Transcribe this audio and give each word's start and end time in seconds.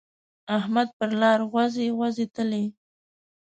احمد 0.57 0.87
پر 0.97 1.09
لار 1.21 1.39
غوزی 1.51 1.87
غوزی 1.97 2.25
تلی. 2.35 2.63